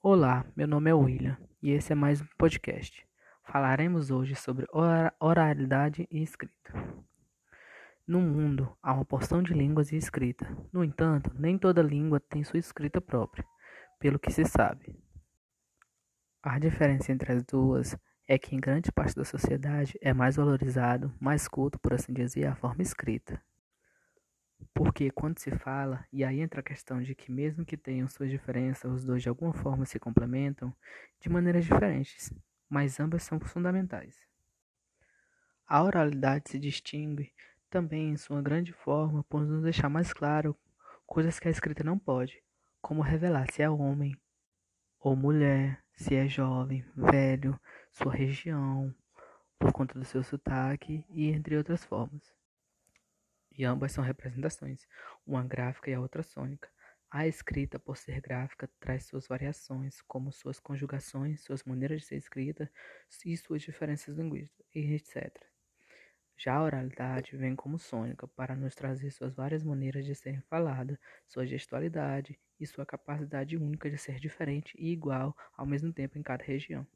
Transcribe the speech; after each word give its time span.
Olá, 0.00 0.46
meu 0.54 0.68
nome 0.68 0.88
é 0.88 0.94
William 0.94 1.36
e 1.60 1.72
esse 1.72 1.90
é 1.90 1.94
mais 1.96 2.20
um 2.20 2.26
podcast. 2.38 3.04
Falaremos 3.42 4.12
hoje 4.12 4.36
sobre 4.36 4.64
oralidade 5.18 6.06
e 6.08 6.22
escrita. 6.22 6.72
No 8.06 8.20
mundo 8.20 8.72
há 8.80 8.94
uma 8.94 9.04
porção 9.04 9.42
de 9.42 9.52
línguas 9.52 9.90
e 9.90 9.96
escrita. 9.96 10.46
No 10.72 10.84
entanto, 10.84 11.32
nem 11.36 11.58
toda 11.58 11.82
língua 11.82 12.20
tem 12.20 12.44
sua 12.44 12.60
escrita 12.60 13.00
própria, 13.00 13.44
pelo 13.98 14.20
que 14.20 14.30
se 14.30 14.44
sabe. 14.44 14.96
A 16.44 16.60
diferença 16.60 17.10
entre 17.10 17.32
as 17.32 17.42
duas 17.42 17.98
é 18.28 18.38
que 18.38 18.54
em 18.54 18.60
grande 18.60 18.92
parte 18.92 19.16
da 19.16 19.24
sociedade 19.24 19.98
é 20.00 20.14
mais 20.14 20.36
valorizado, 20.36 21.12
mais 21.18 21.48
culto, 21.48 21.76
por 21.80 21.92
assim 21.92 22.12
dizer, 22.12 22.46
a 22.46 22.54
forma 22.54 22.82
escrita. 22.82 23.42
Porque 24.78 25.10
quando 25.10 25.40
se 25.40 25.50
fala, 25.50 26.06
e 26.12 26.22
aí 26.22 26.38
entra 26.38 26.60
a 26.60 26.62
questão 26.62 27.02
de 27.02 27.12
que 27.12 27.32
mesmo 27.32 27.64
que 27.64 27.76
tenham 27.76 28.06
suas 28.06 28.30
diferenças, 28.30 28.88
os 28.88 29.04
dois 29.04 29.20
de 29.20 29.28
alguma 29.28 29.52
forma 29.52 29.84
se 29.84 29.98
complementam 29.98 30.72
de 31.18 31.28
maneiras 31.28 31.64
diferentes, 31.64 32.32
mas 32.70 33.00
ambas 33.00 33.24
são 33.24 33.40
fundamentais. 33.40 34.16
A 35.66 35.82
oralidade 35.82 36.50
se 36.50 36.60
distingue 36.60 37.32
também 37.68 38.10
em 38.10 38.16
sua 38.16 38.40
grande 38.40 38.72
forma 38.72 39.24
por 39.24 39.40
nos 39.40 39.64
deixar 39.64 39.88
mais 39.88 40.12
claro 40.12 40.56
coisas 41.04 41.40
que 41.40 41.48
a 41.48 41.50
escrita 41.50 41.82
não 41.82 41.98
pode, 41.98 42.40
como 42.80 43.02
revelar 43.02 43.50
se 43.50 43.60
é 43.60 43.68
homem 43.68 44.16
ou 45.00 45.16
mulher, 45.16 45.82
se 45.96 46.14
é 46.14 46.28
jovem, 46.28 46.84
velho, 46.94 47.58
sua 47.90 48.14
região, 48.14 48.94
por 49.58 49.72
conta 49.72 49.98
do 49.98 50.04
seu 50.04 50.22
sotaque 50.22 51.04
e 51.10 51.26
entre 51.30 51.56
outras 51.56 51.82
formas 51.82 52.38
e 53.58 53.64
ambas 53.64 53.92
são 53.92 54.04
representações, 54.04 54.86
uma 55.26 55.44
gráfica 55.44 55.90
e 55.90 55.94
a 55.94 56.00
outra 56.00 56.22
sônica. 56.22 56.70
A 57.10 57.26
escrita, 57.26 57.78
por 57.78 57.96
ser 57.96 58.20
gráfica, 58.20 58.70
traz 58.78 59.06
suas 59.06 59.26
variações, 59.26 60.00
como 60.02 60.32
suas 60.32 60.60
conjugações, 60.60 61.42
suas 61.42 61.64
maneiras 61.64 62.02
de 62.02 62.06
ser 62.06 62.16
escrita 62.16 62.70
e 63.26 63.36
suas 63.36 63.62
diferenças 63.62 64.16
linguísticas, 64.16 64.66
etc. 64.74 65.44
Já 66.36 66.54
a 66.54 66.62
oralidade 66.62 67.36
vem 67.36 67.56
como 67.56 67.78
sônica 67.78 68.28
para 68.28 68.54
nos 68.54 68.74
trazer 68.74 69.10
suas 69.10 69.34
várias 69.34 69.64
maneiras 69.64 70.06
de 70.06 70.14
ser 70.14 70.40
falada, 70.42 70.98
sua 71.26 71.46
gestualidade 71.46 72.38
e 72.60 72.66
sua 72.66 72.86
capacidade 72.86 73.56
única 73.56 73.90
de 73.90 73.98
ser 73.98 74.20
diferente 74.20 74.72
e 74.78 74.92
igual 74.92 75.36
ao 75.56 75.66
mesmo 75.66 75.92
tempo 75.92 76.16
em 76.16 76.22
cada 76.22 76.44
região. 76.44 76.86